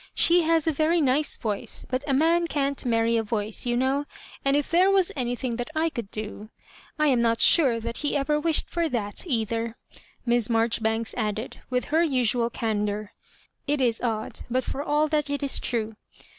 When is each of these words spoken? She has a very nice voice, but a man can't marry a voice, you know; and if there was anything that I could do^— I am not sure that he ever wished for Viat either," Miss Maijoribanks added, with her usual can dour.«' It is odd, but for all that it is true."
She 0.15 0.41
has 0.41 0.65
a 0.65 0.71
very 0.71 0.99
nice 0.99 1.37
voice, 1.37 1.85
but 1.87 2.03
a 2.07 2.13
man 2.15 2.47
can't 2.47 2.83
marry 2.85 3.17
a 3.17 3.21
voice, 3.23 3.67
you 3.67 3.77
know; 3.77 4.05
and 4.43 4.55
if 4.57 4.71
there 4.71 4.89
was 4.89 5.11
anything 5.15 5.57
that 5.57 5.69
I 5.75 5.91
could 5.91 6.11
do^— 6.11 6.49
I 6.97 7.05
am 7.09 7.21
not 7.21 7.39
sure 7.39 7.79
that 7.79 7.97
he 7.97 8.17
ever 8.17 8.39
wished 8.39 8.67
for 8.67 8.89
Viat 8.89 9.25
either," 9.27 9.77
Miss 10.25 10.47
Maijoribanks 10.47 11.13
added, 11.17 11.61
with 11.69 11.85
her 11.93 12.01
usual 12.01 12.49
can 12.49 12.83
dour.«' 12.85 13.11
It 13.67 13.79
is 13.79 14.01
odd, 14.01 14.39
but 14.49 14.63
for 14.63 14.81
all 14.81 15.07
that 15.07 15.29
it 15.29 15.43
is 15.43 15.59
true." 15.59 15.95